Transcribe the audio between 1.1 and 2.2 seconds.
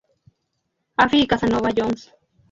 y Casanova Jones.